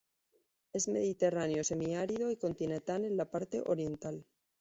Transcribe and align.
Es 0.73 0.87
mediterráneo 0.87 1.63
semiárido 1.63 2.31
y 2.31 2.35
continental 2.35 3.05
en 3.05 3.17
la 3.17 3.29
parte 3.29 3.61
oriental. 3.67 4.25